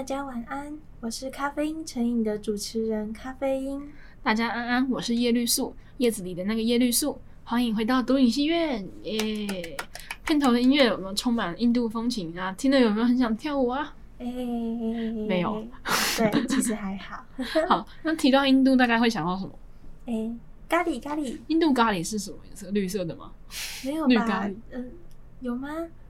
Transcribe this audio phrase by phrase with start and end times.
[0.00, 3.86] 大家晚安，我是咖啡因成瘾的主持人咖啡因。
[4.22, 7.20] 大家安安，我是叶绿素，叶子里的那个叶绿素。
[7.44, 9.78] 欢迎回到独影戏院，耶、yeah！
[10.24, 12.50] 片头的音乐有没有充满印度风情啊？
[12.52, 13.94] 听了有没有很想跳舞啊？
[14.18, 15.62] 哎、欸，没有，
[16.16, 17.22] 对，其实还好。
[17.68, 19.52] 好，那提到印度，大概会想到什么？
[20.06, 20.34] 哎、欸，
[20.66, 21.36] 咖喱咖喱。
[21.48, 22.70] 印度咖喱是什么颜色？
[22.70, 23.30] 绿色的吗？
[23.84, 24.08] 没有吧？
[24.08, 24.84] 绿咖喱，嗯、呃，
[25.40, 25.68] 有吗？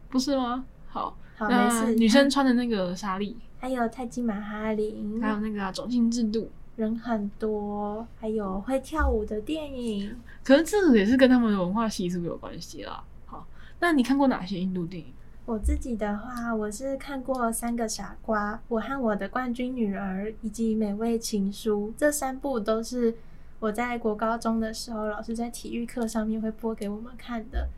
[0.08, 0.64] 不是吗？
[0.86, 1.96] 好，好，没事。
[1.96, 3.36] 女生穿的那个纱丽。
[3.60, 10.16] 还有泰姬玛哈林，还有那个、啊、种姓制度，人很多，还有会跳舞的电影。
[10.42, 13.04] 可是这个也是跟他们的文化习俗有关系啦。
[13.26, 13.46] 好，
[13.78, 15.12] 那你看过哪些印度电影？
[15.44, 23.14] 我自己的话，我是看过《三个傻瓜》、《我和我的冠军女儿》以及《美味情书》，这三部都是
[23.58, 27.68] 我在国高中的时候，老师在体育课上面会播给我们看的。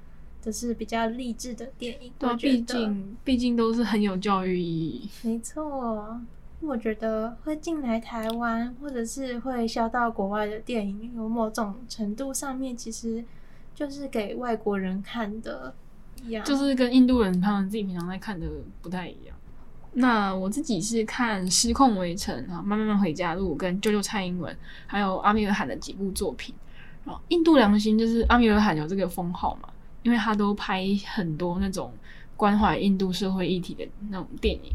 [0.43, 5.09] 这是比较励志的电影，对，毕竟毕竟都是很有教育意义。
[5.23, 6.21] 没错，
[6.61, 13.25] 我觉得会进来台湾，或者是会销到国外的电影，有某种程度上面，其实
[13.73, 15.73] 就是给外国人看的
[16.25, 18.48] 一样，就是跟印度人他们自己平常在看的
[18.81, 19.37] 不太一样。
[19.95, 24.53] 那我自己是看《失控围城》啊，《慢慢慢回家路》跟《救救蔡英文》，
[24.87, 26.55] 还有阿米尔罕的几部作品。
[27.05, 29.69] 啊，印度良心就是阿米尔罕有这个封号嘛。
[30.03, 31.92] 因为他都拍很多那种
[32.36, 34.72] 关怀印度社会议题的那种电影，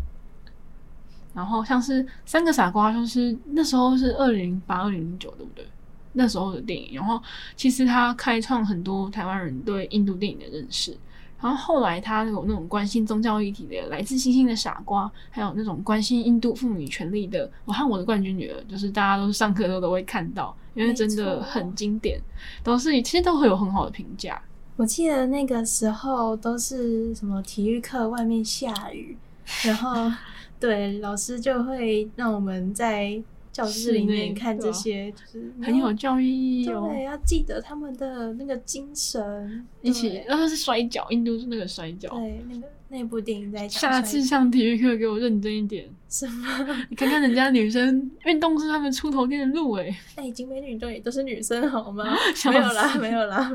[1.33, 5.65] 然后像是《三个傻瓜》，就是那时候是二零零八、二零零九，对不对？
[6.13, 7.21] 那时候的电影，然后
[7.55, 10.97] 其实他开创很多台湾人对印度电影的认识。
[11.39, 22.19] 然后后来他有那种关心宗教议题的《来自星星的傻瓜》，还有那种关心印度妇女权利的《我和我的冠军女儿》，就是大家都是上课都都会看到，因为真的很经典，
[22.63, 24.41] 都是其实都会有很好的评价。
[24.77, 29.17] 我记得那个时候都是什么体育课外面下雨，
[29.65, 30.09] 然后
[30.59, 33.19] 对老师就会让我们在
[33.57, 36.89] 教室里面看这些，就是很有教育意义哦。
[36.93, 42.67] 对，要记得他们的那个精神，一起，然后是摔跤，印度是那个摔跤，对那个。
[42.89, 45.85] 那部电影在下次上体育课给我认真一点。
[46.07, 46.47] 什么？
[46.89, 49.93] 你看看人家女生运动是他们出头天的路诶。
[50.15, 52.05] 哎、欸，景美女中也都是女生好吗？
[52.49, 53.51] 没有啦，没有啦。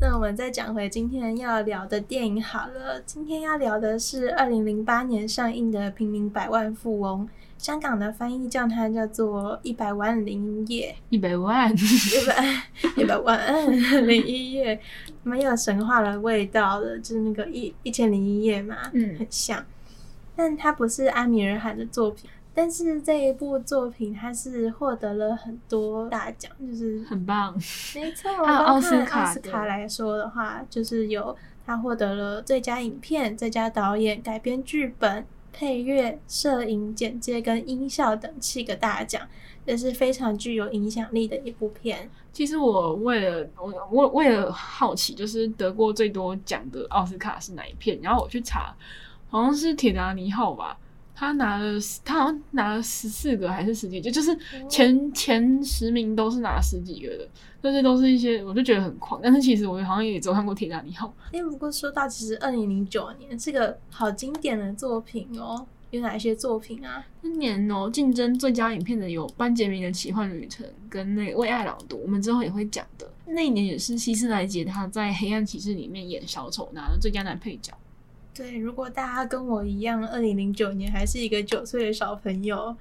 [0.00, 3.00] 那我们再讲回今天要聊的电影好了。
[3.04, 7.26] 今天要聊的是二零零八年上映的《平民百万富翁》。
[7.64, 12.62] 香港的翻译叫它叫做一百万零一夜，一百万，一百
[13.02, 14.78] 一百万零一夜，
[15.22, 19.64] 蛮有神话的味道的，就是那个一一千零一夜嘛，嗯，很像。
[20.36, 27.54] 但它不是阿米尔汗的作品，但是这一部作品它是获得了很多大奖，就是很棒，
[27.94, 28.30] 没错。
[28.44, 35.24] 按奥斯卡奥斯卡来说的话，就是有他获得了最佳影片、最佳导演、改编剧本。
[35.56, 39.22] 配乐、摄影、剪接跟音效等七个大奖，
[39.64, 42.10] 也是非常具有影响力的一部片。
[42.32, 47.98] 其实我为了我我为了好奇，就是得过最多奖的奥斯卡是哪一片？
[48.02, 48.74] 然后我去查，
[49.28, 50.76] 好像是《铁达尼号》吧。
[51.16, 54.36] 他拿了，他好像拿了十四个还是十几个，就是
[54.68, 55.14] 前、oh.
[55.14, 57.28] 前十名都是拿十几个的，
[57.64, 59.18] 这些都是一些，我就觉得很狂。
[59.22, 61.06] 但是其实我好像也只有看过《铁达尼号》。
[61.34, 67.02] 哎，不过说到其实二零零九年是个好经典的作品哦，有哪一些作品啊？
[67.22, 73.10] 今年哦，竞争最佳影片的有《班杰明的奇幻旅程》跟那个《为爱朗读》，我们之后也会讲的。
[73.26, 77.72] 那一年也是希斯莱杰他在《黑暗骑士》里面演小丑，拿了最佳男配角。
[78.34, 82.76] 对，如果大家跟我一样，二零零九年还是一个九岁的小朋友，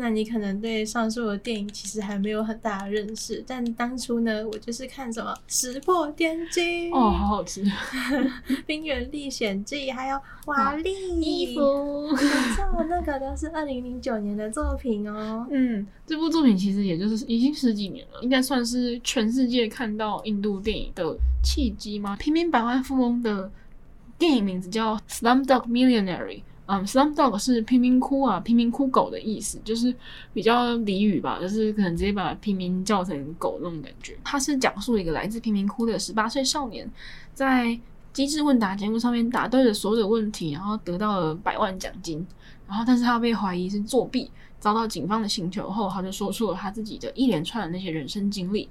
[0.00, 3.42] 那你可能对上述的电影其实还没有很大的认识。
[3.44, 7.64] 但当初呢，我就是看什么《石破天惊》哦，好好吃，
[8.64, 12.16] 《冰原历险记》，还有瓦力衣服， 没
[12.54, 15.44] 错，那个都是二零零九年的作品哦。
[15.50, 22.16] 嗯，这部作品其实也就是已经十几年了，应该算是全世界看到印度电影的契机吗？
[22.16, 23.50] 平民百万富翁的。
[24.18, 26.26] 电影名字叫《Slumdog Millionaire》，
[26.70, 29.94] 嗯，《Slumdog》是贫民窟啊，贫民窟狗的意思，就是
[30.34, 34.14] 比较俚语吧，就是可能直接把贫民叫成狗那种感觉。
[34.22, 36.86] 它是讲述一个来自贫民窟的十八岁少年，
[37.32, 37.78] 在
[38.12, 42.26] 机智问答节目上面答对了所有的问题，然后得到了百万奖金。
[42.66, 44.30] 然后，但是他被怀疑是作弊，
[44.60, 48.68] 遭到警方的请求后，他就说出了他自己的一连串的那些人生经历。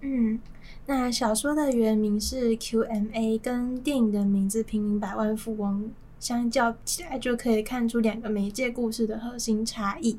[0.00, 0.40] 嗯。
[0.86, 5.84] 那小说的原名是 QMA，跟电影的名字《平民百万富翁》
[6.18, 10.18] 相较起来，就可以看出两个媒介故事的核心差异。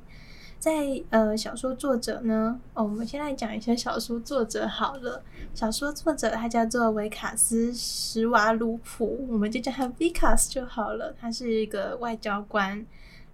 [0.60, 5.24] 在呃，小说作者呢，哦，我们先来讲一下小说作者好了。
[5.56, 11.16] 小说作者他叫做维卡斯·史瓦鲁普，我们就叫他 Vikas 就好了。
[11.18, 12.86] 他是一个外交官。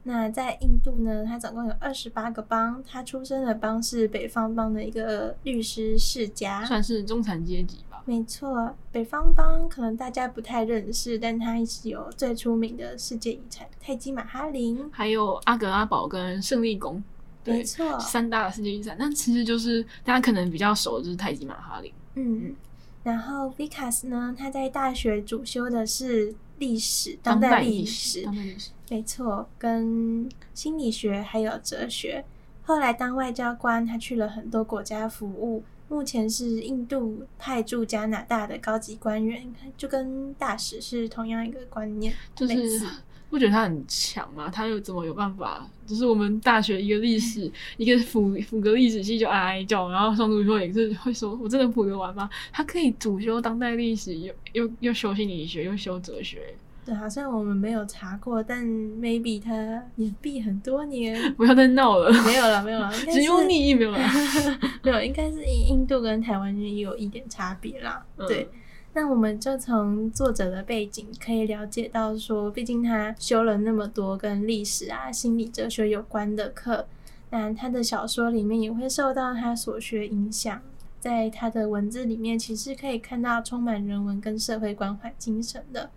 [0.04, 7.80] 那在印度呢，他总共有二十八个邦，他出生的邦是北方邦的一个律师世家，算是中产阶级。
[8.08, 17.04] 没错，北方邦可能大家不太认识，但它是有最出名的世界遗产泰姬玛哈陵，还有阿格拉堡跟胜利宫，
[17.44, 18.96] 没错，三大世界遗产。
[19.00, 21.92] 但其实就是大家可能比较熟的就是泰姬玛哈陵。
[22.14, 22.56] 嗯，嗯
[23.02, 28.72] 然后 Vikas 呢，他在大学主修的是历史，当代历史，当代历史。
[28.92, 32.24] 没错，跟心理学还有哲学。
[32.62, 35.64] 后来当外交官，他去了很多国家服务。
[35.88, 42.14] 目前是印度派驻加拿大的高级官员，就跟大使是同样一个观念。
[42.36, 42.82] 就是
[43.30, 44.50] 不觉得他很强吗？
[44.50, 45.68] 他又怎么有办法？
[45.86, 52.30] 就是我们大学一个历史， 一个辅辅个历史系就哀哀叫，然后上主说也是会说，我真的辅得完吗？
[52.52, 56.56] 他可以主修当代历史，又又又修心理学，又修哲学。
[56.86, 61.20] 对，好像我们没有查过，但 maybe 他隐蔽很多年。
[61.34, 63.98] 不要再闹了，没有了，没有了， 只有你没有了，
[64.84, 68.06] 没有，应该是印印度跟台湾也有一点差别啦。
[68.18, 68.48] 嗯、对，
[68.94, 76.86] 那我们就从作者的背景可以了解到，说，毕竟他修了那么多跟历史啊、心理哲学有关的课，
[77.32, 80.62] 那他的小说里面也会受到他所学影响，
[81.00, 85.90] 在他的文字里面，其实可以看到充满人文跟社会关怀精神的。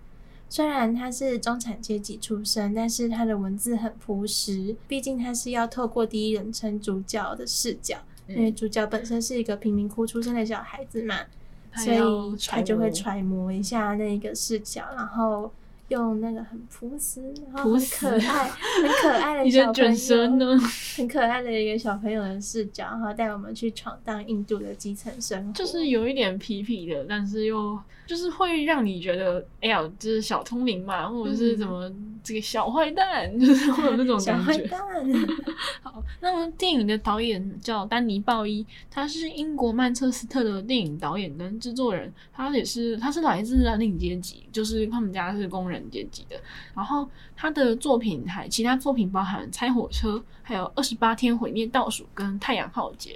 [0.49, 4.75] 虽然他是中产阶级出身，但是他的文字很朴实。
[4.87, 11.17] 毕竟他是要透过第一人称主角的视角，嗯、因为主角本身是一个贫民窟出生的小孩子嘛，
[11.77, 11.99] 所以
[12.47, 15.53] 他就会揣摩一下那个视角，然后。
[15.89, 18.45] 用那个很朴实，然后很可爱、
[18.83, 19.97] 很可爱的小朋
[20.39, 20.59] 友，
[20.99, 31.89] 很可爱的一个小朋友的视角，然后带我们去闯荡印度的基层生活，就是有一点痞痞的，但是又就是会让你觉得，哎呀，就是小聪明嘛，或者是怎么
[32.25, 34.25] 这个小坏蛋，嗯、 就是会有那种感觉。
[34.25, 34.81] 小坏蛋。
[35.83, 45.79] 好，那么电影的导演叫丹尼鲍伊，他是英国曼彻斯特的电影导演跟制作人，他也是他是来自蓝领阶级，就是他们家是工人。
[45.91, 46.37] 阶级的，
[46.75, 53.13] 然后他的作品还其他作品包含《猜火车》，还有《二十八天毁灭倒数》跟《太阳浩劫》。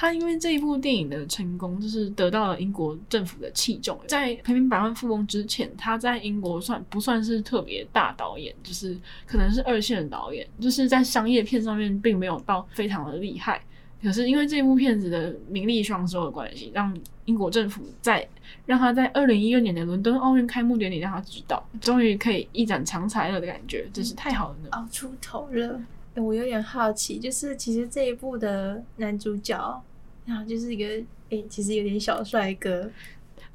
[0.00, 4.00] 他因为这一部电影的成功，就是得到了英国政府的器重。
[4.06, 8.54] 在《平民百万富翁》之前，他在英国算不算是特别大导演？
[8.62, 13.60] 就是可能是二线的导演，就是在商业片上面并没有到非常的厉害。
[14.02, 18.26] 可是因为这部片子的名利双收的关系，让英国政府在
[18.64, 24.68] 让他在二零一二年的伦敦奥运开幕典礼让他知道，终于可以一展长才了的感觉，真是太好了呢！
[24.70, 25.78] 熬出头了。
[26.16, 29.82] 我有点好奇，就是其实这一部的男主角，
[30.30, 32.90] 然后就是一个诶、欸，其实有点小帅哥。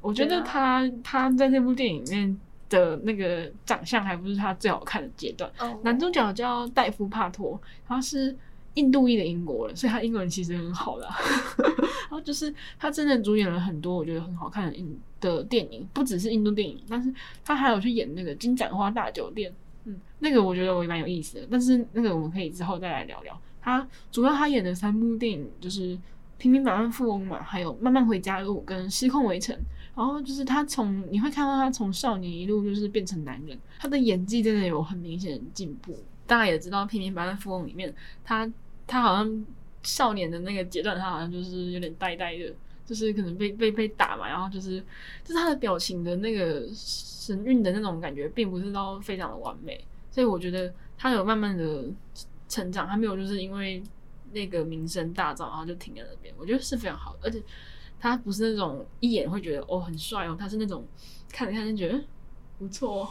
[0.00, 5.50] 我觉得他、啊、他在这部电影里面的那个长相还不是他最好看的阶段。
[5.58, 5.82] Oh.
[5.82, 8.36] 男主角叫戴夫帕托，他是。
[8.76, 11.08] 印度裔的英国人，所以他英文其实很好的。
[11.56, 17.10] 然后就是他真的主演了很多我觉得很好看的印的电影，不只是印度电影，但是
[17.42, 19.50] 他还有去演那个《金盏花大酒店》。
[19.84, 21.48] 嗯，那个我觉得我也蛮有意思的。
[21.50, 23.40] 但是那个我们可以之后再来聊聊。
[23.62, 25.96] 他主要他演的三部电影就是
[26.38, 29.54] 《平民百万富翁》嘛，还有《慢慢回家路》跟《失控围城》。
[29.94, 35.96] 然后就是他从你会看到他从少年一路就是变成男人，他的演技真的有很明显的进步。
[36.26, 38.50] 大家也知道《平民百万富翁》里面他。
[38.88, 39.46] 他好像
[39.82, 42.54] 少年的那个阶段，他好像就是有点呆呆的，
[42.86, 44.78] 就是可能被被被打嘛，然后就是
[45.24, 51.86] 就是他的表情的那个神韵的那种感觉，并不是到非常的完美，所以我觉得他有慢慢的
[52.48, 53.82] 成长，他没有就是因为
[54.36, 57.42] 那个名声大噪，然后就停在那边，我觉得是非常好的，而且
[57.98, 60.86] 他不是那种一眼会觉得哦很帅哦，他是那种
[61.32, 61.98] 看着看着觉得
[62.58, 63.08] 不错哦，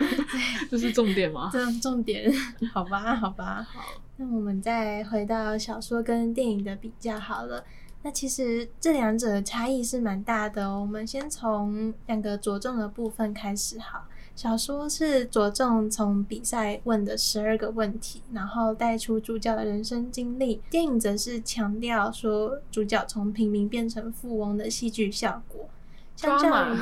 [0.70, 1.48] 这是重点吗？
[1.50, 2.30] 这重点，
[2.72, 3.82] 好吧，好吧，好。
[4.16, 7.64] 那我们再回到小说跟电影的比较好了。
[8.02, 10.82] 那其实这两者的差异是蛮大的哦。
[10.82, 14.06] 我们先从两个着重的部分开始好。
[14.36, 20.60] 小说是着重从比赛问的十二个问题，然后带出主角的人生经历。
[20.68, 25.68] 电影则是强调说主角从平民变成富翁的戏剧效果。
[26.16, 26.76] 相较于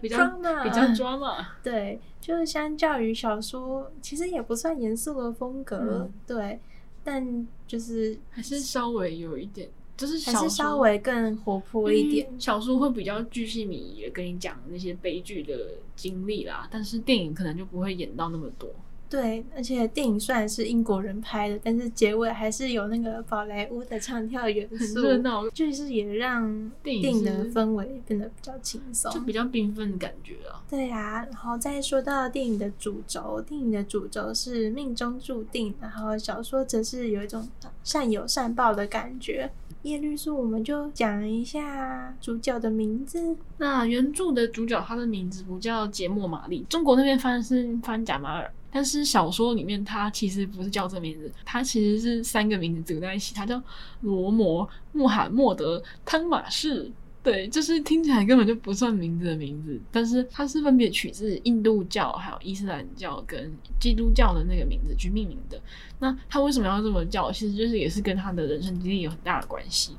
[0.00, 0.28] 比 较
[0.62, 6.60] 比较 drama， 对，就是相较于小说，其实也不算严肃的风格，嗯、对，
[7.02, 12.26] 但就是还是稍微有一点，就是小还是稍微更活泼一点。
[12.30, 18.70] 嗯、小说会比较巨细靡遗的跟你讲那些悲剧的经历啦，但是电影可能就不会演到那么多。
[19.10, 30.62] 对，而且电影虽然是英国人拍的，但是结尾还是有那个宝莱坞的唱跳元素，很热闹，就是也让电影的氛围变得比较轻松，就比较缤纷的感觉啊。
[30.68, 37.48] 对啊，然后再说到电影的主轴，电影的主轴是命中注定，然后小说则是有一种
[37.82, 39.50] 善有善报的感觉。
[39.88, 43.36] 叶绿素，我们就讲一下主角的名字。
[43.56, 48.50] 那原著的主角他的名字不叫杰莫玛丽，中国那边翻是翻贾马尔。
[48.70, 53.60] 但是小说里面他其实不是叫这名字，他其实是三个名字组在一起，他叫
[54.02, 56.92] 罗摩、穆罕默德、汤马士。
[57.22, 65.60] 对，就是听起来根本就不算名字的名字，但是它是分别取自印度教、还有伊斯兰教跟基督教的那个名字去命名的。
[65.98, 67.30] 那他为什么要这么叫？
[67.30, 69.92] 其实就是也是跟他的人生经历有很大的关系。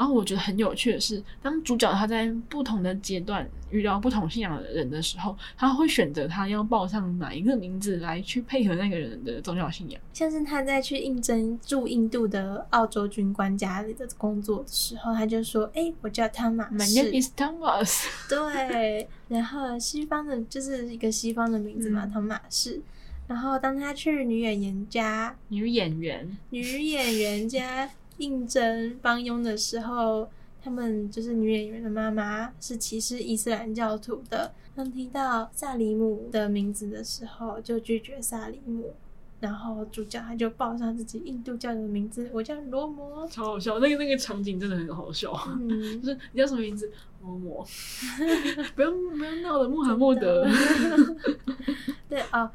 [0.00, 10.00] 然后我觉得很有趣的是，当主角他在不同的阶段遇到不同信仰的人的时候，他会选择他要报上哪一个名字来去配合那个人的宗教信仰。
[10.14, 18.04] 像是他在去应征驻印度的澳洲军官家里的工作的时候，他就说：“哎、欸，我叫汤马士。” My name is Thomas。
[18.26, 22.80] 对，然后西方的就是一个西方的名字嘛，汤、嗯、马士。
[23.26, 27.90] 然后当他去女演员家，女演员，女演员家。
[28.20, 30.28] 应征帮佣的时候，
[30.62, 34.52] 他们就是女演员的妈妈是歧视伊斯兰教徒的。
[34.76, 38.94] 当提到萨里姆的名字的时候，就拒绝萨里姆。
[39.40, 43.26] 然后主角他就报上自己印度教的名字，我叫罗摩。
[43.28, 45.32] 超好笑，那个那个场景真的很好笑。
[45.58, 46.92] 嗯，就是你叫什么名字？
[47.22, 47.66] 罗摩。
[48.76, 50.46] 不要不要闹了，穆罕默德。
[52.06, 52.42] 对啊。
[52.42, 52.50] 哦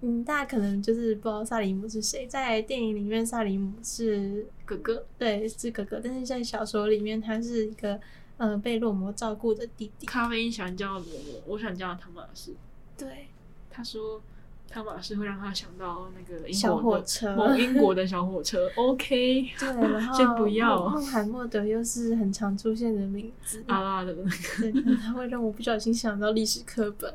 [0.00, 6.00] 嗯，大家可能就是不知道萨里姆是谁，在电影里面萨里姆是哥哥，对，是哥哥。
[6.02, 8.00] 但是在小说里面，他是一个
[8.36, 10.06] 呃被洛魔照顾的弟弟。
[10.06, 12.54] 咖啡因喜欢叫罗摩，我想叫汤马士。
[12.96, 13.26] 对，
[13.68, 14.22] 他说
[14.70, 18.70] 汤马士会让他想到那个英国小火车，某英国的小火车。
[18.76, 20.88] OK，对， 然后先不要。
[20.90, 27.12] 穆罕默德又是很常出现的名字，阿拉的那个，他会让我不小心想到历史课本。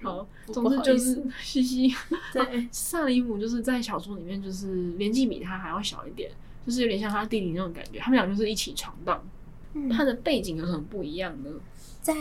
[0.00, 1.92] 好，总之就是西西。
[2.32, 4.66] 对，萨里姆就是在小说里面就是
[4.96, 6.30] 年纪比他还要小一点，
[6.66, 7.98] 就是有点像他弟弟那种感觉。
[7.98, 9.22] 他们俩就是一起闯荡。
[9.74, 11.50] 嗯，他的背景有什么不一样呢？
[12.02, 12.14] 在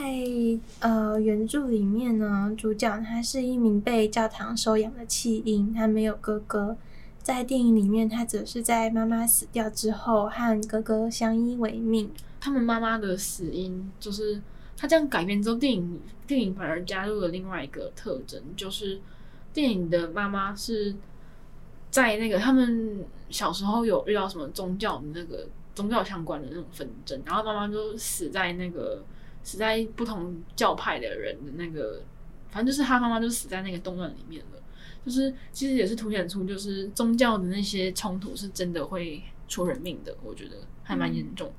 [0.79, 6.77] 呃原著里面呢，主角他是一名被教堂收养的弃婴，他没有哥哥。
[7.21, 12.09] 在电影里面，他则是在妈妈死掉之后和哥哥相依为命。
[12.39, 14.41] 他们妈妈的死因就是。
[14.77, 18.99] 他这样改编之后，电影电影反而加入了另外一个特征，就是
[19.53, 20.95] 电影的妈妈是
[21.91, 29.03] 在那个他们小时候有遇到什么宗教的那个宗教相关的那种纷争，然后妈妈就死在那个
[29.43, 32.03] 死在不同教派的人的那个，
[32.49, 34.61] 反正就是他妈妈就死在那个动乱里面了。
[35.05, 41.47] 就是其实也是凸显出，就是宗教的那些冲突是真的会出人命的，我觉得还蛮严重。
[41.49, 41.53] 嗯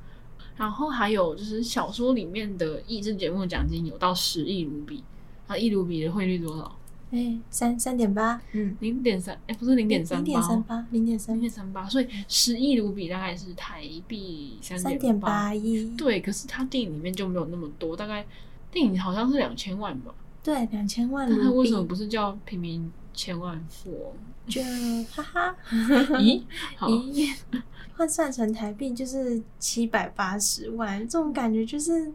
[0.55, 5.03] 然后还有就是小说里面的益智节目奖金有到十亿卢比，
[5.49, 6.79] 那一卢比的汇率多少？
[7.13, 15.95] 哎，三三点八，嗯，零点三，哎，不是零点三八，零点三八，零点三，零点三八，所以十亿卢比大概是台币三点八亿。
[15.95, 18.27] 对，可是它电影里面就没有那么多，大概
[18.71, 20.15] 电影好像是两千万吧？
[20.43, 21.29] 对，两千万。
[21.31, 24.15] 那它为什么不是叫平民千万富翁？
[24.49, 24.61] 就
[25.11, 25.57] 哈哈，
[26.19, 26.43] 咦，
[26.81, 27.33] 咦。
[27.95, 32.11] 换算成台币就是七百八十万，这种感觉就是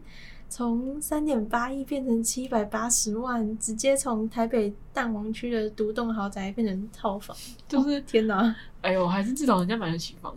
[0.48, 7.36] 从三点八亿变成七百八十万，直接从台北蛋黄区的独栋豪宅变成套房，
[7.68, 8.54] 就是、哦、天哪！
[8.80, 10.34] 哎呦，还是至少人家买得起房。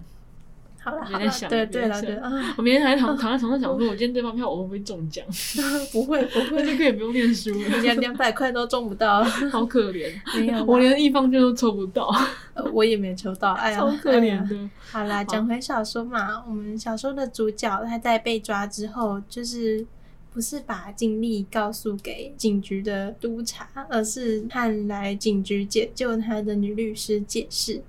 [0.84, 2.56] 好了，好了，对对了，对啊！
[2.58, 5.24] 我明天还躺 躺在床上想说，我今天这张票我会不会中奖？
[5.94, 10.12] 不会，不会，就可以不用念书了，连两百块都中不到， 好可怜。
[10.36, 12.12] 没有，我连一方券都抽不到，
[12.56, 14.70] 呃，我也没抽到，哎呀，好可怜的。
[14.92, 19.86] 好啦，讲回小说嘛，我们小说的主角他在被抓之后，就是
[20.34, 27.82] 不是把经历告诉给警局的督察，而是和来警局解救他的女律师解释。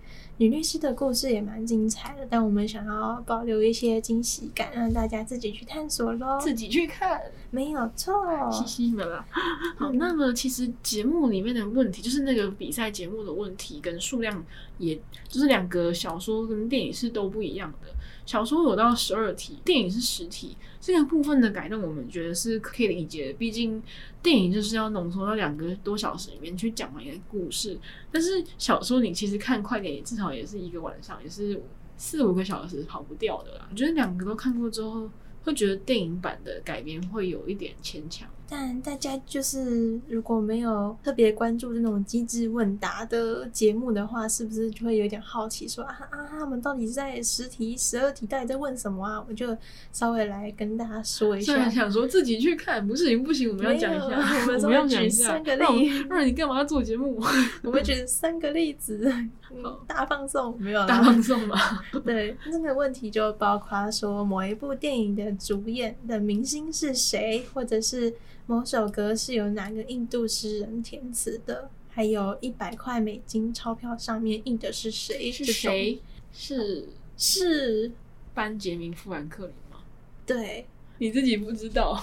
[0.43, 6.37] 女律师的故事也蛮精彩的，但我们想要保留一些惊喜感，让大家自己去探索喽。
[6.41, 7.23] 自己去看，
[7.53, 8.13] 没有错。
[8.51, 9.25] 嘻嘻们啦。
[9.79, 14.45] 好，那么其实节目里面的问题，就是那个比赛节目的问题跟数量，
[14.79, 17.95] 也就是两个小说跟电影是都不一样的。
[18.27, 20.57] 小说有到十二题，电影是十题。
[20.81, 23.33] 这个部分的改动，我们觉得是可以理解的。
[23.35, 23.81] 毕竟
[24.23, 27.79] 电影就是要浓缩到两个多小时里面去讲完一个故事，
[28.11, 31.61] 但是小说你其实看快点，至少也是一个晚上，也是
[31.97, 33.69] 四五个小时跑不掉的啦。
[33.71, 35.11] 我觉得两个都看过之后，
[35.43, 38.29] 会觉得电影版的改编会有一点牵强。
[38.55, 49.25] 但大家就是如果没有特别关注这种机智问答的节目的话，是不是就会有点好奇说，说啊啊，他们到底在十题、十二题到底在问什么啊？
[49.27, 49.57] 我就
[49.91, 51.67] 稍微来跟大家说一下。
[51.71, 56.05] 想说自己去看，不是行不行，我们要讲一下，我们 要举三个 例子。
[56.05, 57.19] 不然你干嘛要做节目？
[57.65, 59.11] 我们举三个例子，
[59.87, 60.87] 大放送没有？
[60.87, 61.57] 大放送嘛。
[62.05, 68.13] 对，那个问题就包括说某一部电影的主演的明星是谁，或者是。
[68.47, 71.71] 某首歌是由哪个印度诗人填词的？
[71.89, 75.31] 还有一百块美金钞票上面印的是谁？
[75.31, 76.01] 是谁？
[76.33, 77.93] 是是
[78.33, 79.79] 班杰明·富兰克林吗？
[80.25, 80.67] 对，
[80.99, 82.03] 你自己不知道。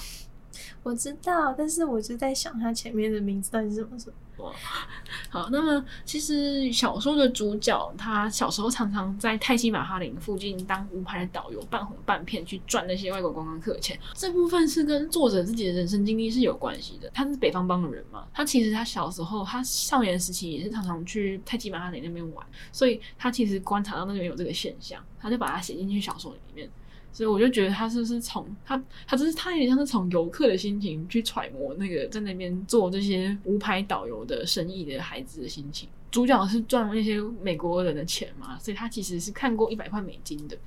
[0.83, 4.13] 我知道，但是我就在想他前面的名字到底是什么什么。
[5.29, 13.99] 好，那么其实小说的主角他小时候常常在泰姬玛哈陵附近当无牌的导游，半哄半骗去赚那些外国观光客的钱。
[14.13, 17.09] 这部分是跟作者自己的人生经历是有关系的。
[17.13, 26.69] 他是北方邦的人嘛，他其实他小时候他少年时期也是常常去泰姬玛哈陵那边玩，所以他其实观察到那边有这个现象，他就把它写进去小说里面。
[27.11, 35.89] 所以我就觉得他是不是从他他就是他有点像是从游客的心情去揣摩那个在那边做这些无牌导游的生意的孩子的心情。
[36.11, 40.57] 主角是赚那些美国人的钱嘛，所以他其实是看过一百块美金的。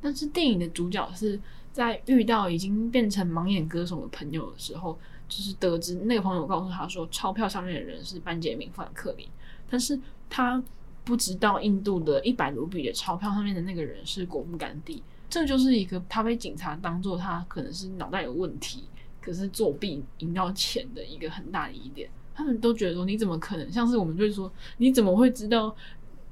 [0.00, 1.38] 但是电影的主角是
[1.72, 4.96] 在遇到已经变成盲眼歌手的朋友的时候，
[5.28, 9.26] 就是得知那个朋友告诉他说，钞票上面的人是班杰明·富兰克林，
[9.68, 9.98] 但是
[10.30, 10.62] 他
[11.04, 15.02] 不知道印度的一百卢比的钞票上面的那个人是果木甘地。
[15.28, 18.84] 这就是一个他被警察当做他可能是脑袋有问题，
[19.20, 22.08] 可是作弊赢到钱的一个很大的疑点。
[22.34, 23.72] 他们都觉得说，你怎么可能？
[23.72, 25.74] 像是我们就是说，你怎么会知道？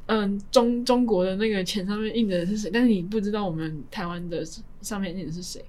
[0.06, 2.70] 嗯，中中国的那个钱上面印的是谁？
[2.70, 4.44] 但是你不知道我们台湾的
[4.82, 5.64] 上面印的是谁？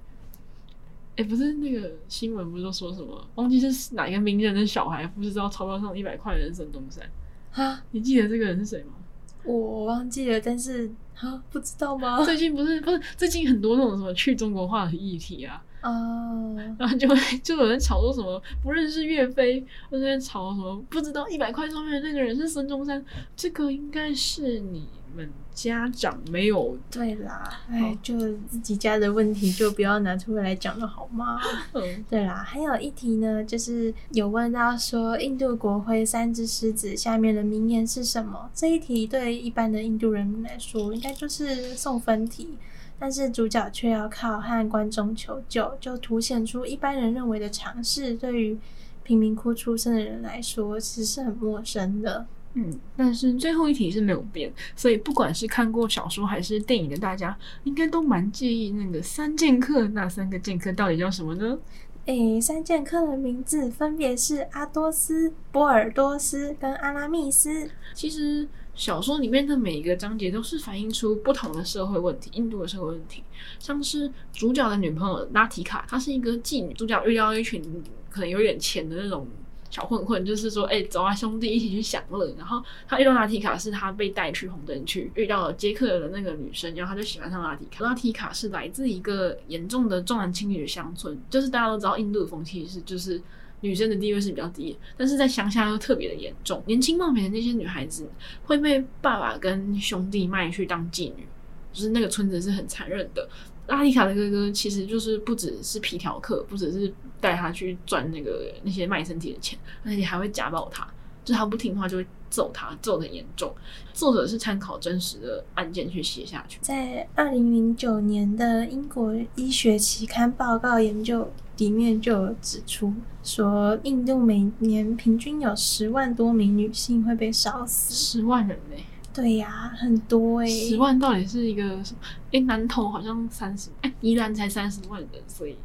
[1.15, 3.25] 哎，不是那个新闻不是都说什么？
[3.35, 7.09] 忘记是哪一个名人的小孩不知道钞票上一百块的人是孙中山？
[7.49, 8.95] 哈，你记得这个人是谁吗？
[9.45, 12.21] 我忘记了，但是啊，不知道吗？
[12.25, 23.03] 最近不是不是最近很多那种什么去中国化的议题啊，哦，然后就会就有人吵说什么不认识岳飞，或者在吵什么不知道一百块上面的那个人是孙中山，
[23.35, 24.87] 这个应该是你。
[25.15, 28.17] 们家长没有对啦，哎，就
[28.49, 31.39] 自己家的问题就不要拿出来讲了好吗？
[31.73, 38.49] 嗯，对啦，还有一题呢，就是有问到说印度国徽三只狮子下面的名言是什么？
[38.53, 42.57] 这一题对一般的印度人民来说，应该就是送分题，
[42.99, 48.57] 但是主角却要靠和观众求救，就凸显出一般人认为的尝试，对于
[49.03, 52.25] 贫民窟出身的人来说，其实是很陌生的。
[52.57, 61.59] 嗯，但是最后一题是没有变，所以不管是看过小说还是电影的大家，应该都蛮介意那个三剑客，那三个剑客到底叫什么呢？
[62.05, 67.69] 诶，三剑客的名字分别是阿多斯、波尔多斯跟阿拉密斯。
[67.93, 73.21] 其实小说里面的每一个章节都是反映出不同的社会问题，印度的社会问题，
[73.59, 77.61] 像是主角的女朋友拉提卡，她是一个妓女，主角遇到一群
[78.09, 79.27] 可能有点钱的那种。
[79.75, 82.33] 小混混就是说，哎、走啊，兄弟，一起去享乐。
[82.37, 87.83] 然后他遇到拉提卡，是他被带去红灯区遇到了接客的那个女生，然后他就喜欢上拉提卡。
[87.83, 93.21] 拉提卡是来自一个严重的重男轻女的乡村，就是大家都知道印度的风气是，就是
[93.59, 96.63] 女生的地位是比较低，但是在乡下又特别的严重。
[96.67, 98.09] 年轻貌美的那些女孩子
[98.45, 101.27] 会被爸爸跟兄弟卖去当妓女，
[101.73, 103.27] 就是那个村子是很残忍的。
[103.67, 110.87] 拉提卡的哥哥其实就是不只是皮条客，不只是带他去赚那个那些卖身体的钱，而且还会家暴他，
[111.23, 113.53] 就他不听话就会揍他，揍得很严重。
[113.93, 116.59] 作者是参考真实的案件去写下去。
[116.61, 128.85] 在二零零九年的英国医学期刊报告研究里面就有指出说，印度每年平均有十万多名女性会被烧死，十万人呢、欸？
[129.15, 131.99] 对呀，很多哎、欸，十万到底是一个什么？
[132.33, 135.57] 哎，南投好像三十，哎，宜兰才三十万人，所以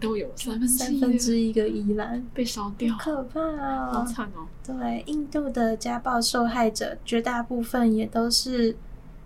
[0.00, 4.48] 都有三分三分之一个宜兰被烧掉，可怕啊、哦，好惨哦。
[4.66, 8.74] 对，印度的家暴受害者绝大部分也都是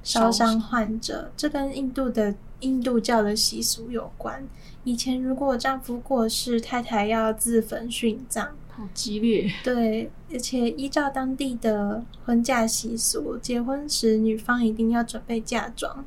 [0.02, 4.44] 烧伤患者，这跟印度的印度教的习俗有关。
[4.82, 8.48] 以前如果丈夫过世，太太要自焚殉葬。
[8.78, 16.04] 好激烈，对，而且依照当地的婚嫁习俗，结婚时女方一定要准备嫁妆，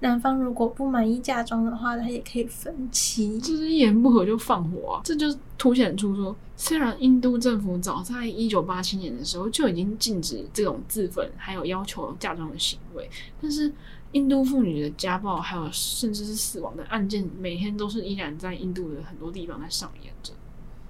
[0.00, 5.00] 男方如果不满意嫁妆的话，他也可以分期，就是一言不合就放火啊！
[5.04, 5.26] 这就
[5.58, 13.10] 凸显出说，虽然印度政府早在一九八七年的时候就已经禁止这种自焚，还有要求嫁妆的行为，
[13.42, 13.70] 但是
[14.12, 20.32] 印度妇女的家暴，还有甚至是死亡的案件，每天都是依然在印度的很多地方在上演着。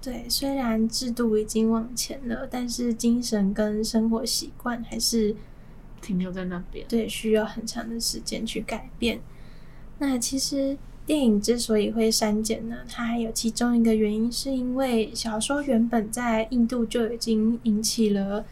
[0.06, 5.34] 对，虽然制度已经往前了，但是精神跟生活习惯还是
[6.00, 6.86] 停留在那边。
[6.88, 9.20] 对，需要很长的时间去改变。
[9.98, 18.44] 那其实电影之所以会删减呢，它还有其中一个原因，是因为小说原本在印度就已经引起了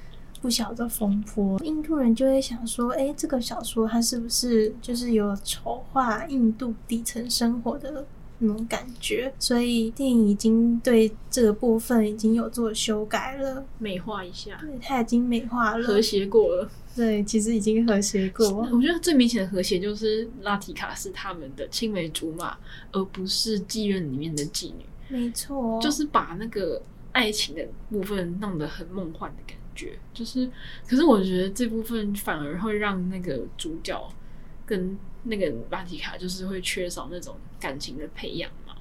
[0.43, 8.05] 不小的风波，印度人就会想说，哎，这个小说它是不是就是有丑化印度底层生活的？
[8.39, 14.59] 那种感觉，所以电影已经对这个部分已经有做修改了，美化一下。
[14.61, 16.69] 对，它已经美化了，和谐过了。
[16.97, 18.49] 对，其实已经和谐过。
[18.73, 22.57] 我觉得最明显的和谐就是拉提卡是他们的青梅竹马，
[22.93, 24.85] 而不是妓院里面的妓女。
[25.09, 29.99] 没错，就是把那个爱情的部分弄得很梦幻的感觉。
[30.13, 30.51] 就是，
[30.89, 34.13] 可是我觉得这部分反而会让那个主角
[34.67, 34.99] 跟。
[35.25, 38.75] 那个拉提卡就是会缺少那种感情的培养嘛。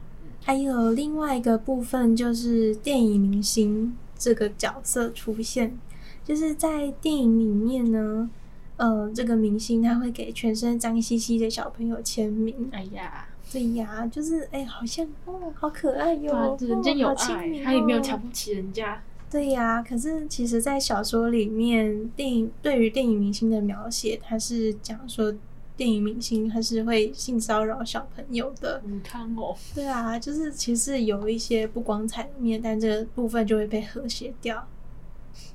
[0.46, 5.78] 还有另外一个部分就是电影明星这个角色出现，
[6.24, 8.30] 就是在电影里面呢，
[8.76, 12.70] 呃，这个明星他会给全身脏兮兮的小朋友签名。
[12.74, 19.02] 哎呀，对呀，就是哎，好像哦，好可爱哟，人家有爱，哦，他也没有瞧不起人家。
[19.32, 25.34] 对呀，可是其实，在小说里面，电影对于电影明星的描写，他是讲说。
[25.76, 34.68] 电影明星他是会性骚扰小朋友的，你看哦，对啊，就是其实有一些不光彩的面，但这个部分就会被和谐掉。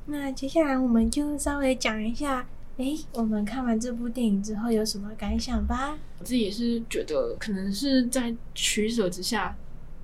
[0.07, 5.97] 那接下来我们就稍微讲一下，哎，我们看完这部电影之后有什么感想吧？
[6.19, 9.57] 我自己也是觉得，可能是在取舍之下，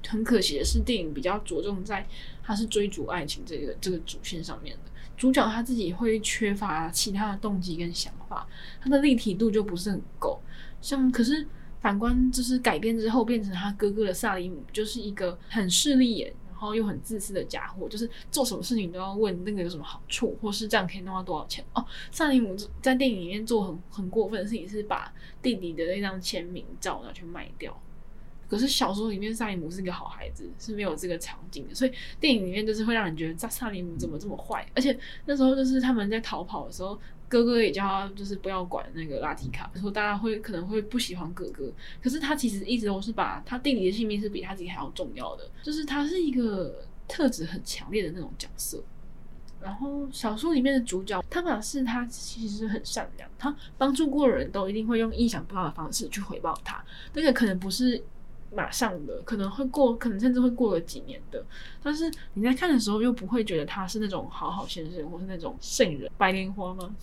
[0.06, 2.06] 很可惜的是，电影比较着重在
[2.42, 4.90] 他是追逐爱情这个这个主线上面的。
[5.16, 8.46] 主角他自己会缺乏其他的动机跟想法，
[8.80, 10.40] 他的立体度就不是很够。
[10.80, 11.46] 像可是
[11.80, 21.64] 反观就是改编之后变成他哥哥的萨里姆，就是一个很势利眼，然后又很自私的家伙，就是做什么事情都要问那个有什么好处，或是这样可以弄到多少钱。
[21.74, 27.78] 哦，萨里姆在电影里面做很很过分的事情是把弟弟的那张签名照拿去卖掉。
[28.54, 34.64] 可是小说里面萨里姆是一个好孩子，是没有这个场景的，所以电影里面就是会让人觉得萨萨里姆怎么这么坏？
[34.76, 36.96] 而且那时候就是他们在逃跑的时候，
[37.28, 41.72] 哥哥也叫他就是不要管那个拉提卡，说大家会可能会不喜欢哥哥。
[42.00, 48.80] 可是他其实一直都是把他弟弟的性命是比他自己还要重要的，就是他是一个特质很强烈的那种角色。
[49.60, 58.04] 然后小说里面的主角汤玛士他其实是很善良，他帮助过的人都一定会用意想不到的方式去回报他，那个可能不是。
[58.54, 61.44] 马上的可能会过，可能甚至会过了几年的，
[61.82, 66.10] 但是你在看的时候又不会觉得他是那种好好先生或是那种圣人。
[66.16, 66.94] 白莲花吗？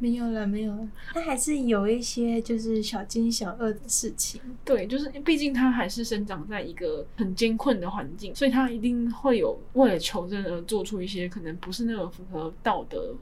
[0.00, 0.88] 没有了，没有了。
[1.12, 4.40] 他还是有一些就是小奸小恶的事情。
[4.64, 13.12] 对，就是毕竟他还是生长在一个很艰困的环境，所以他一定会有为了求真而做出一些可能不是那么符合道德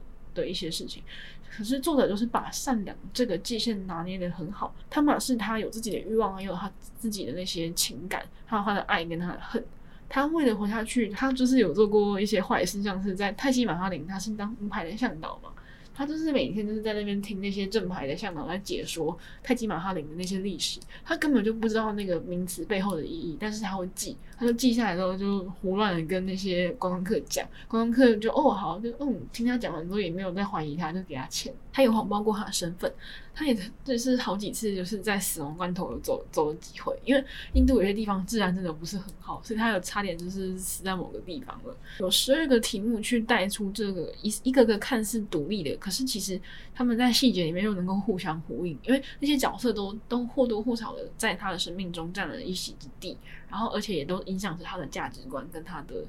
[0.41, 1.03] 的一些事情。
[1.49, 4.75] 可是作者就是把善良这个界限拿捏得很好。
[4.89, 9.63] 汤玛是他有自己的欲望，也有他自己的那些情感，还有他的爱跟他的恨。
[10.07, 15.49] 他为了活下去，他就是有做过一些坏事，像是在泰姬玛哈林，他是当无牌的向导嘛。
[15.97, 32.91] 他就是每天就是在那边听那些正牌的向导来解说泰姬玛哈陵的那些历史，他根本就不知道那个名词背后的意义，但是他会记，他就记下来之后就胡乱的跟那些观光客讲，观光客就哦好，就嗯听他讲完之后也没有再怀疑他，就给他钱，他有谎报过他的身份。
[33.35, 41.77] 他也就是好几次，就是在死亡关头有走走的机会，因为印度有些地方治安真的不是很好，所以他有差点就是死在某个地方了。
[41.99, 46.41] 有十二个题目去带出这个一一个个看似独立的，可是其实
[46.73, 53.15] 他们在细节里面又能够互相呼应，因为那些角色都都或多或少的在他的生命中占了一席之地，
[53.47, 56.03] 然后而且也都影响着他的价值观跟他的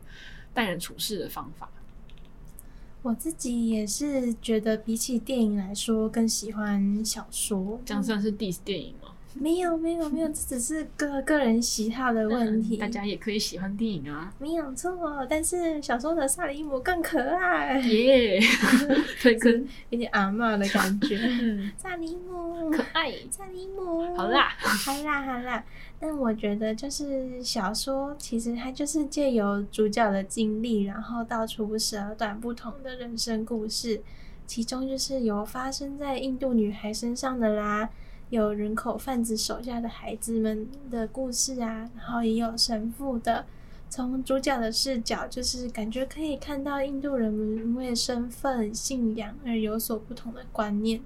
[0.55, 1.69] 待人处事的方法。
[3.09, 7.81] 我自己也是觉得，比起电影来说，更喜欢小说。
[7.83, 9.08] 这样算是 diss 电影吗？
[9.41, 12.77] 没有，没有，没有，这只是个个人喜好的问题。
[12.77, 15.27] 大家也可以喜欢电影啊，没有错。
[15.29, 18.41] 但是小说的萨利姆更可爱，耶，
[19.23, 21.17] 可以跟有点阿嬷的感觉。
[21.77, 25.65] 萨利姆可爱，萨利姆好啦，好啦，好啦。
[26.01, 34.01] 但我觉得，就是小说其实它就是借由主角的经历，然后道出十二段不同的人生故事。
[34.47, 37.91] 其中就是有发生在印度女孩身上的啦，
[38.31, 43.47] 有人口贩子手下的孩子们的故事啊，然后也有神父的。
[43.91, 51.01] 从主角的视角，就是感觉可以看到印度人们因为身份、信仰而有所不同的观念。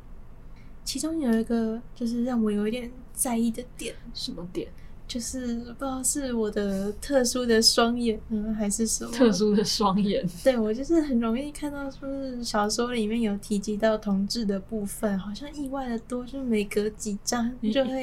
[0.85, 4.69] 其中有一个就是让我有一点在意的点，什么点？
[5.13, 10.27] 就是不知道是我的特殊的双眼呢，还是什么特殊的双眼？
[10.43, 18.03] 对，我就是很容易看到，说是小说里面有提及到同志的部分，好像意外的多，就每隔几章就会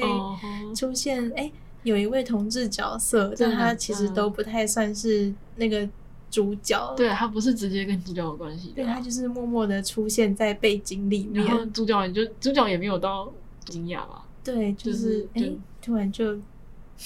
[0.72, 5.88] 出现，哎、欸，有一位同志角色，但他其实都不太算是那个
[6.30, 13.32] 主角，对，他不是直接跟主角有关系，对，他就是默默的出现在背景里面，然后主角也就主角也没有到
[13.64, 14.24] 惊讶吧？
[14.44, 16.38] 对，就是哎、就是欸，突然就。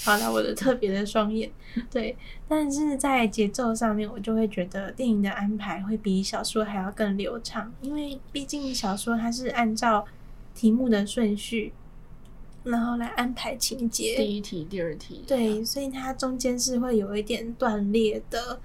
[0.03, 1.51] 好了，我的特别的双眼，
[1.91, 2.17] 对，
[2.49, 10.05] 但是在节奏上面，我就会觉得电影的安排会比小说还要更流畅，因为毕竟小说它是按照
[10.55, 11.73] 题目的顺序，
[12.65, 18.61] 然后来安排情节，第一题、第二题，对，所以它中间是会有一点断裂的，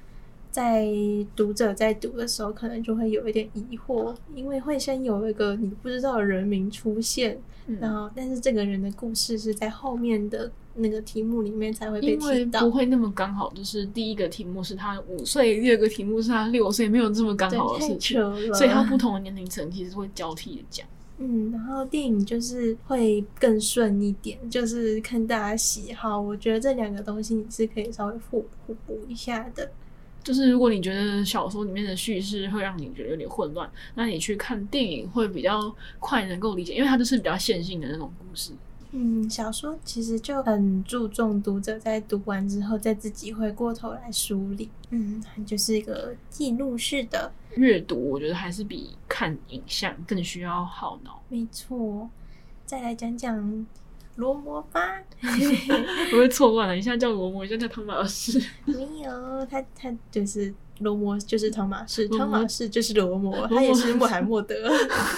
[0.52, 0.88] 在
[1.36, 10.52] 读者在读的时候，可能就会有一点疑惑，因为会先有一个你不知道的人名出现，嗯、然后但是这个人的故事是在后面的。
[10.80, 18.20] 那个题目里面才会被提到，不会那么刚好，就是第一个题目是他五岁，第二个题目是他六岁，没有这么刚好的事情，
[18.54, 20.88] 所以他不同的年龄层其实会交替的讲。
[21.22, 26.20] 嗯，然后电影就是会更顺一点，就是看大家喜好。
[26.20, 29.70] 我觉得这两个东西你是可以稍微互互补一下的。
[30.24, 38.52] 就是如果你觉得小说里面的叙事会让你觉得有点混乱，那你去看电影会比较快能够理解，因为它就是比较线性的那种故事。
[38.92, 44.70] 嗯，小说其实就很注重读者在读完之后再自己回过头来梳理。
[44.90, 51.22] 嗯，就是一个记录式的阅读，我觉得还是比看影像更需要耗脑。
[51.30, 52.10] 没错，
[52.66, 53.66] 再来讲讲
[54.20, 54.80] 罗摩吧。
[56.14, 58.40] 我会错乱了，一下叫罗摩，一下叫汤马士。
[58.66, 60.54] 没有，他他就是。
[60.80, 64.56] 罗摩就是汤马士，汤马士就是罗摩， 他也是穆罕默德，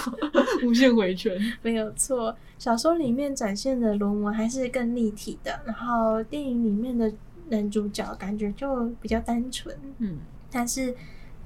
[0.66, 2.36] 无限回圈，没有错。
[2.58, 7.14] 小说里面展现的罗摩还是更立体的，然后电影里面的
[7.50, 10.18] 男主角感觉就比较单纯，嗯，
[10.52, 10.96] 但是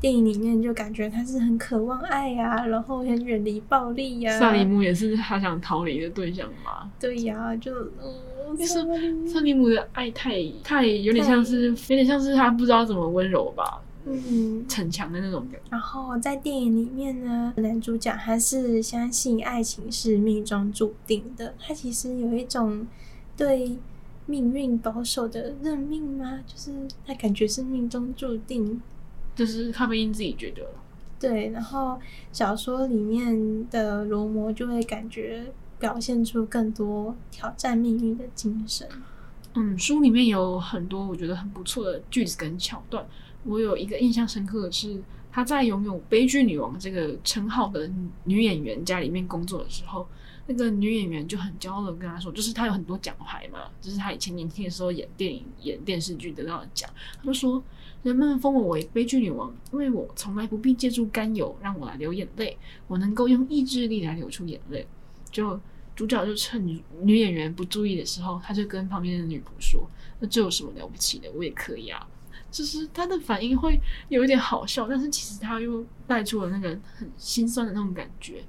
[0.01, 4.39] 电影里面就感觉他是很渴望爱呀、啊，然后很远离暴力呀、啊。
[4.39, 6.91] 萨利姆也是他想逃离的对象吗？
[6.99, 13.81] 对呀、啊，就嗯，就是萨利姆的爱太太有点像是有点像是他不知道怎么温柔吧。
[14.07, 15.59] 嗯，逞强的那种感觉。
[15.71, 21.55] 然后在电影里面呢，男主角他是相信爱情是命中注定的。
[21.59, 22.85] 他其实有一种
[23.35, 23.75] 对
[24.27, 26.39] 命运保守的认命吗？
[26.45, 26.71] 就是
[27.03, 28.79] 他感觉是命中注定，
[29.35, 30.65] 就是他不因自己觉得。
[31.19, 31.99] 对，然后
[32.31, 35.45] 小说里面的罗摩就会感觉
[35.79, 38.87] 表现出更多挑战命运的精神。
[39.53, 43.05] 嗯，书里面有很多我觉得很不错的句子跟桥段。
[43.45, 47.89] 我有一个印象深刻的是，她在拥有悲剧女王这个称号的
[48.25, 50.07] 女演员家里面工作的时候，
[50.47, 56.89] 那个女演员就很骄傲的跟她说，就是她有很多奖牌嘛，就是她以前年轻的时候演电影、演电视剧得到的奖。
[57.17, 57.63] 她就说，
[58.03, 64.85] 人们封我为悲剧女王，因为我从来不必借助甘油让我来流眼泪，我能够用意志力来流出眼泪。
[65.31, 65.59] 就
[65.95, 71.31] 主角就趁女女演员不注意的时候，他就跟旁边的女仆说：“那这有什么了不起的？
[71.31, 72.07] 我也可以啊。”
[72.51, 73.77] 就是他的反应会
[74.07, 78.43] 有一点好笑，但是其实他又带出了那个很心酸的那种感觉，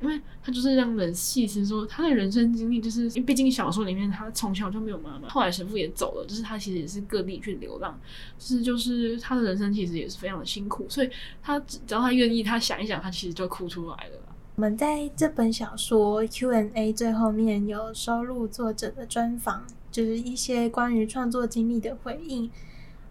[0.00, 7.98] 因为他就是让人细思说他的人生经历，就是因为毕竟小说里面他从小就没有妈妈，后来神父也走了，就是他其实也是各地去流浪，
[8.38, 11.10] 是就是他的人生其实也是非常的辛苦，所以
[11.42, 14.20] 他只要他愿意，他想一想，他其实就哭出来了。
[14.56, 22.50] 我们在这本小说 Q&A 最后面有收录作者的专访，就是一些关于创作经历的回应。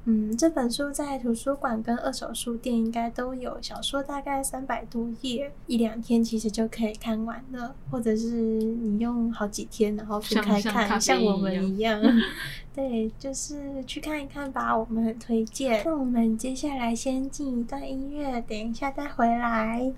[0.08, 3.58] 嗯，这本书在图书馆跟二手书店应该都有。
[3.60, 12.00] 小说大概三百多页，一两天其实就可以看完了，或者是你用好几天然后分开看，像，我们一样。
[12.76, 15.82] 对，就是去看一看吧，我们很推荐。
[15.84, 19.92] 那我们接下来先进一段音乐，等一下再回来。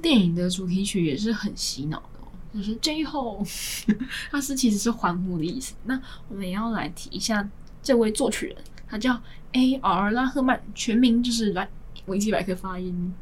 [0.00, 3.46] 电影的主题曲也是很洗脑的哦，就是 J-Ho，
[4.30, 5.74] 它是其实是欢呼的意思。
[5.84, 7.48] 那我们也要来提一下
[7.82, 8.56] 这位作曲人，
[8.86, 9.20] 他叫
[9.52, 10.10] A.R.
[10.12, 11.68] 拉赫曼，全名就是来
[12.06, 13.14] 维基百科发音。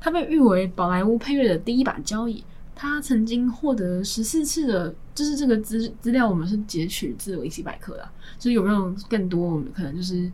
[0.00, 2.42] 他被誉为宝莱坞配乐的第一把交椅，
[2.74, 10.30] 他曾经获得十四次的，就是这个资资料，我们是截取自维基百科的，就是有没有更多，我们可能就是。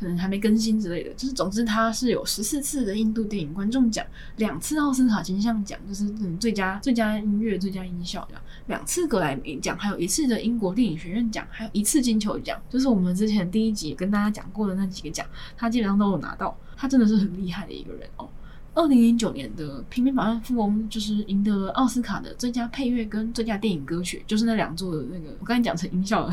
[0.00, 4.04] 可能还没更新之类的，就是总之他是有十四次的印度电影观众奖，
[4.36, 18.26] 两次奥斯卡金像奖，就是嗯最佳最佳音乐、最佳音效奖，两次格莱美奖，还有一次的英国电影学院奖，还有一次金球奖，就是我们之前第一集跟大家讲过的那几个奖，他基本上都有拿到，他真的是很厉害的一个人哦。
[18.72, 26.32] 二零零九年的《平民百万富翁》就是赢得了奥斯卡的最佳配乐跟最佳电影歌曲，就是那两座的那个，我刚才讲成音效了，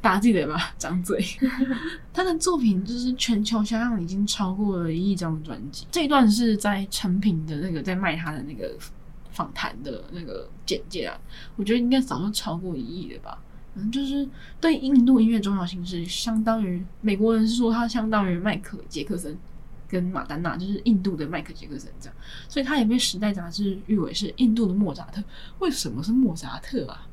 [0.00, 0.74] 大家记得吧？
[0.76, 1.24] 张嘴。
[2.12, 5.86] 他的作品就是全球销量已经超过了一亿张专辑。
[5.90, 8.76] 这一段是在成品的那个在卖他的那个
[9.30, 11.16] 访谈的那个简介啊，
[11.54, 13.38] 我觉得应该早就超过一亿了吧。
[13.76, 14.28] 嗯，就是
[14.60, 19.38] 对印度音乐重要性是相当于美国人是说他相当于迈克杰克森。
[19.88, 22.14] 跟马丹娜就是印度的迈克杰克森这样，
[22.48, 25.22] 所以他也被《时代》杂志誉为是印度的莫扎特。
[25.60, 27.06] 为什么是莫扎特啊？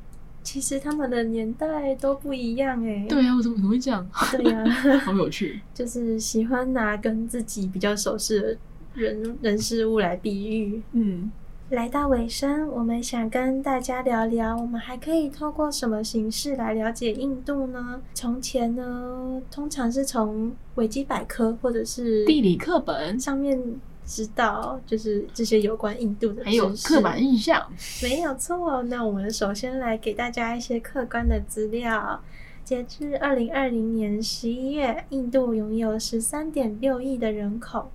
[0.43, 3.05] 其实他们的年代都不一样哎。
[3.09, 4.07] 对啊，我怎么怎么会这样？
[4.31, 4.63] 对呀，
[5.03, 5.61] 好有趣。
[5.73, 8.55] 就是喜欢拿跟自己比较熟悉的
[8.93, 10.81] 人人事物来比喻。
[10.91, 11.31] 嗯。
[11.69, 17.99] 来到尾声，我们想跟大家聊聊，我们还可以透过什么形式来了解印度呢？
[18.13, 23.59] 从前呢，通常是从维基百科或者是地理课本上面
[24.05, 27.59] 知道，就是这些有关印度的，还有刻板印象。
[28.03, 28.83] 没有错。
[28.83, 32.21] 那我们首先来给大家一些客观的资料。
[32.63, 37.89] 截至二零二零年十一月，印度拥有十三点六亿的人口。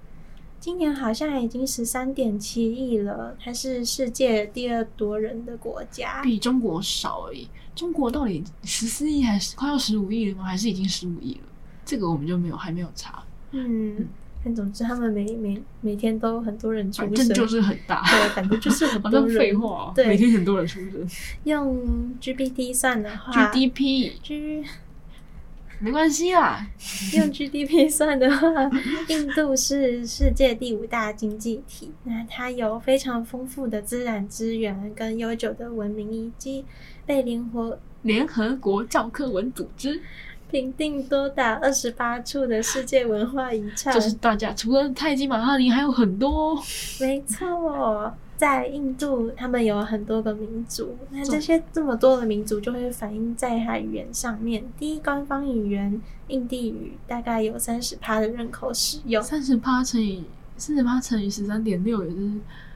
[0.61, 7.49] 今年好像已经十三点七亿了，还是世界第二多人的国家，比中国少而已。
[7.75, 10.45] 中国到底十四亿还是快要十五亿了吗？
[10.45, 11.41] 还是已经十五亿了？
[11.83, 13.25] 这个我们就没有还没有查。
[13.53, 14.07] 嗯，
[14.45, 18.03] 但总之他们每每每天都很多人出生，就是很大。
[18.03, 19.39] 对，反正就是很多人。
[19.39, 21.09] 废话、啊，对，每天很多人出生。
[21.45, 24.13] 用 GPT 算的话，GDP。
[25.83, 26.67] 没关系啦，
[27.17, 28.49] 用 GDP 算的话，
[29.09, 31.91] 印度是世界第五大经济体。
[32.05, 36.65] 那它有非常丰富的自然资源跟悠久的文明遗迹，
[37.07, 40.01] 被联合联合国教科文组织
[40.51, 43.95] 评定多达二十八处的世界文化遗产。
[43.95, 46.63] 就是大家除了泰姬玛哈陵，还有很多。
[47.01, 48.15] 没错。
[48.41, 54.65] 在印度，他们有很多个民族，那这些这么多的民族就会反映在它语言上面。
[54.79, 59.23] 第一官方语言印地语，大概有三十趴的人口使用。
[59.23, 60.25] 三十趴乘以
[60.57, 62.31] 三十趴乘以十三点六，也是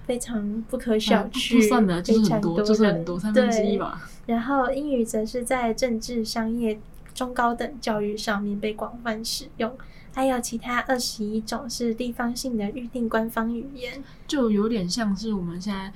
[0.04, 1.56] 非常不可小觑。
[1.56, 4.06] 不算的，就是很多，就是很多，三分之一吧。
[4.26, 6.78] 然后英语则是在政治、商业、
[7.14, 9.74] 中高等教育上面被广泛使用。
[10.14, 15.92] 还有其他二十一种是地方性的预定官方语言，就有点像是我们现在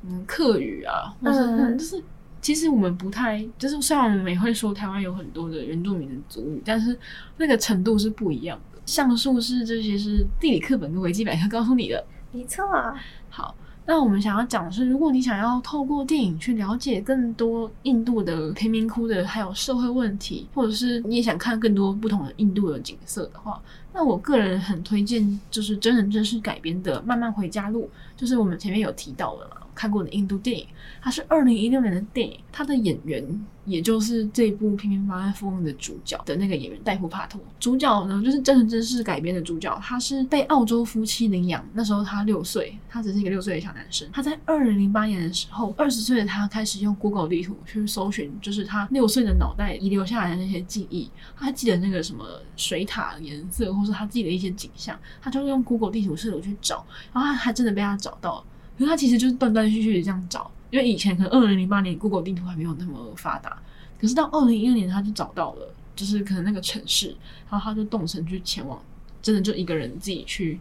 [0.00, 2.02] 什么客语啊，或是、嗯、就是
[2.40, 6.98] 其实我们不太，就是虽然我们也会说台湾有很多的原住民的族语，但是
[7.36, 8.80] 那个程度是不一样的。
[8.86, 12.64] 像素是这些是地理课本跟维基百科告诉你的，没错。
[13.28, 13.54] 好。
[13.90, 23.58] 那我们想要讲的是，如果你想要透过电影去了解更多印度的贫民窟的还有社会问题，或者是你也想看更多不同的印度的景色的话，
[23.94, 27.84] 那我个人很推荐就是真人真事改编的《慢慢回家路》，
[28.20, 29.56] 就是我们前面有提到的嘛。
[29.78, 30.66] 看过的印度电影，
[31.00, 37.40] 它是二零一六年的电影，它的演员也就是这部《平民百万富翁》的主角的那个演员戴夫帕托。
[37.60, 44.08] 主角呢，就是真人真事改编的主角，他是被澳洲夫妻领养，那时候他六岁，他只是一个六岁的小男生。
[44.12, 51.08] 他在二零零八年的时候，二十岁的他开始用 Google 地图去搜寻，就是他六岁的脑袋遗留下来的那些记忆。
[51.36, 58.44] 他还记得那个什么水塔颜色，或是他记得一些景象，他就用 Google 地图试图去找，然后他还真的被他找到了。
[58.78, 63.60] 可是他其实就是断断续续的这样找，因为以前可能二零零八年 Google 地图还没有那么发达，
[64.00, 67.16] 可是到二零一二年他就找到了，就是可能那个城市，
[67.50, 68.80] 然后他就动身去前往，
[69.20, 70.60] 真的就一个人自己去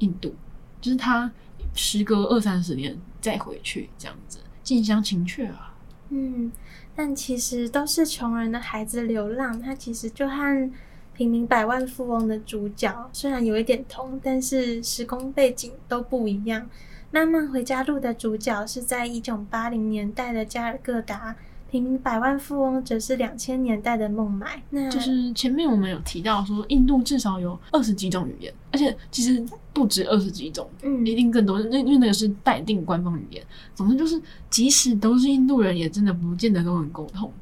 [0.00, 0.34] 印度，
[0.82, 1.32] 就是他
[1.72, 5.74] 时隔二三十年再回去这样子，近乡情怯啊。
[6.10, 6.52] 嗯，
[6.94, 10.70] 但其实都是穷人的孩子流浪，他其实就和
[11.14, 16.68] 平民百万富翁的主角虽然有一点同，但是时空背景都不一样。
[17.14, 21.36] 慢慢回家路的主角是在一九八零年代的加尔各答，
[21.70, 24.60] 平民百万富翁则是两千年代的孟买。
[24.70, 29.40] 那就是前面我们有提到说，印度至少有二十几种语言，而且其实
[29.72, 31.60] 不止二十几种，嗯，一定更多。
[31.60, 33.40] 那因为那个是待定官方语言。
[33.76, 37.32] 总之就是，即使都是印度人，也真的不见得都能沟通。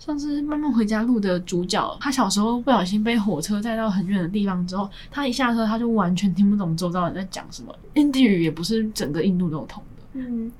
[0.00, 7.72] 像是《慢慢回家路》的主角，他小时候不小心被火车载到很远的地方之后，他一下车他就完全听不懂周遭人在讲什么。
[7.94, 10.02] 印地语也不是整个印度都通的。
[10.14, 10.50] 嗯，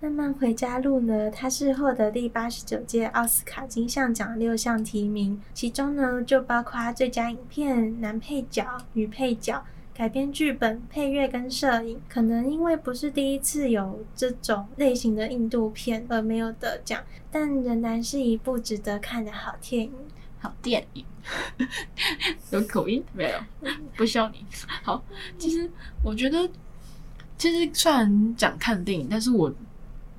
[0.00, 9.60] 慢慢回家路呢，它是获得第八十九届奥斯卡金像奖六项提名，其中呢就包括最佳影片、男配角、女配角、
[9.94, 12.00] 改编剧本、配乐跟摄影。
[12.08, 19.92] 可能因为不是第一次有这种类型的印度片而没有得奖，但仍然是一部值得看的好电影。
[20.40, 21.04] 好电影，
[22.50, 23.70] 有口音没有？
[23.96, 24.44] 不需要你。
[24.82, 25.02] 好，
[25.38, 25.70] 其实
[26.02, 26.50] 我觉得，
[27.38, 29.54] 其实虽然讲看电影，但是我。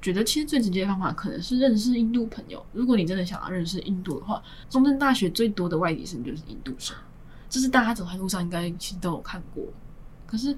[0.02, 2.64] 觉得其实最直接的方法可能是认识印度朋友。
[2.74, 6.96] 如果你真的想要认识印度的话，中正大学最多的外籍生就是印度生，
[7.56, 9.64] 这是大家走在路上应该其实都有看过。
[10.28, 10.54] 可是，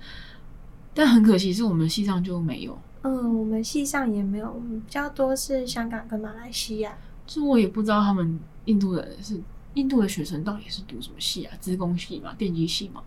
[0.96, 2.76] 但很可惜是我们系上就没有。
[3.04, 6.98] 嗯，我们系上也没有，比较多是香港跟马来西亚。
[7.28, 9.40] 就我也不知道他们印度人是
[9.76, 11.56] 印度的学生到底是读什么系啊？
[11.60, 13.04] 资工系嘛，电机系嘛。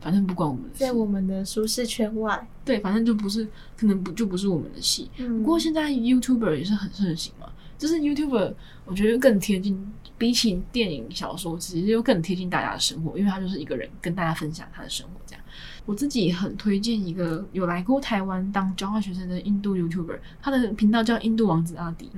[0.00, 3.46] 反正不管我们的在我们的舒适圈外，对，反正就不是，
[3.76, 5.08] 可能不就不是我们的戏。
[5.18, 8.54] 嗯，不过现在 YouTuber 也是很盛行嘛，就是 YouTuber
[8.86, 9.80] 我觉得更贴近，
[10.18, 15.42] 比起电影小说，其实又更贴近大家的生活，因为他就是一个人跟大家分享他的生活这样。
[15.86, 22.10] 我自己很推荐一个有来过台湾当交换学生的印度 YouTuber，他的频道叫印度王子阿迪，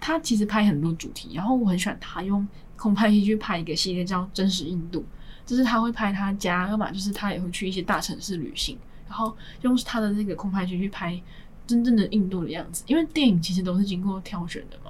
[0.00, 2.46] 他其实拍很多主题，然后我很喜欢他用
[2.76, 5.04] 空拍机去拍一个系列叫真实印度。
[5.44, 8.76] 就是他会拍他家，要么就是他也会去一些大城市旅行，
[9.08, 11.18] 然后用他的那个空拍机去拍
[11.66, 12.84] 真正的印度的样子。
[12.86, 14.87] 因为电影其实都是经过挑选的嘛，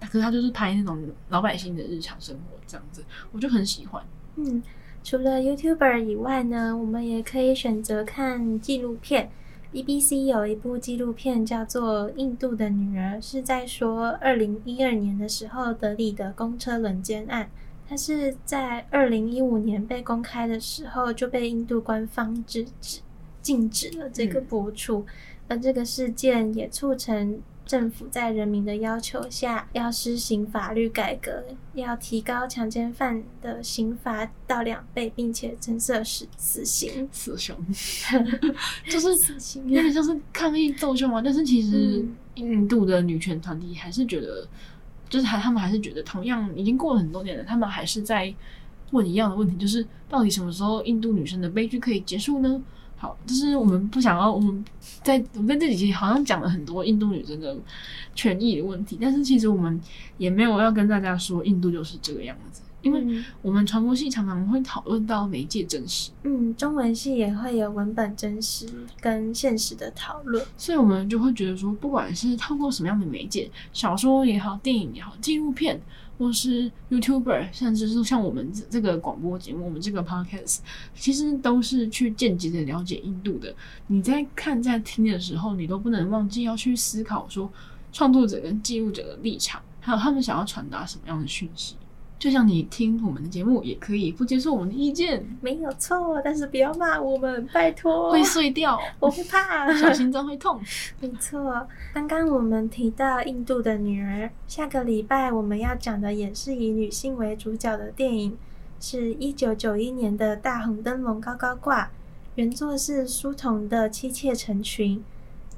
[0.00, 4.02] 可是他就是拍那种老百姓的日常生活这样子，我就很喜欢。
[4.36, 4.62] 嗯，
[5.02, 9.30] 除了 YouTuber 以外呢，我们也可以选择看纪录片。
[9.72, 17.48] BBC 有一部纪录片叫做《印度的女儿》，是在说二零一二年的时候德里的公车轮奸案。
[17.88, 23.00] 它是在二零一五年被公开的时候就被印度官方制止
[23.42, 25.06] 禁止了这个播出，嗯，
[25.48, 27.40] 而这个事件也促成
[27.70, 31.44] 政府在人民的要求下要施行法律改革，
[31.74, 37.08] 要提高强奸犯的刑罚到两倍，并且增设死死刑。
[37.12, 37.54] 死刑，
[38.90, 41.22] 就是死刑，有点像是抗议斗争嘛。
[41.22, 42.04] 但是其实
[42.34, 44.44] 印度的女权团体还是觉得。
[45.08, 48.32] 就是还，他们还是觉得同样已经过了很多年了，他们还是在
[48.92, 52.62] 问一样的问题，就是到底什么时候印度女生的悲剧可以结束呢？
[53.00, 54.62] 好，就是我们不想要，我们
[55.02, 57.56] 在我们在这几集好像讲了很多印度女生的
[58.14, 59.80] 权益的问题，但是其实我们
[60.18, 62.60] 也没有要跟大家说印度就是这个样子。
[62.82, 68.66] 因为我们传播系常常会讨论到媒介真实，嗯，中文系也会有文本真实
[68.98, 75.78] 跟现实的讨论，所以我们就会觉得说，不管是透过什么样的媒介，小说也好，电影也好，纪录片，
[76.20, 80.58] 或是 YouTuber，甚至是像我们这个广播节目，我们这个 Podcast，
[80.94, 83.54] 其实都是去间接的了解印度的。
[83.86, 87.50] 你在看在听的时候，你都不能忘记要去思考说，
[87.90, 91.76] 创作者跟记录者的立场，还有他们想要传达什么样的讯息。
[92.20, 96.20] 就像你听我们的节目，也可以不接受我们的意见，没有错。
[96.22, 98.12] 但是不要骂我们，拜托。
[98.12, 100.60] 会碎掉，我会怕， 小心脏会痛。
[101.00, 108.36] 没错，刚刚我们提到印度的女儿，下个礼拜我们要讲的也是以女性为主角的电影，
[108.78, 111.90] 是一九九一年的大红灯笼高高挂，
[112.34, 115.02] 原作是书童的妻妾成群，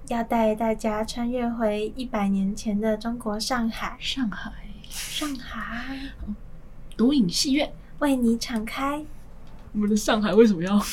[0.06, 3.96] 要带大家穿越回一百年前的中国上海。
[3.98, 4.52] 上海，
[4.88, 5.98] 上海。
[6.96, 7.72] 独影戏院。
[8.02, 9.04] 为你敞开。
[9.72, 10.84] 我们的上海为什么要？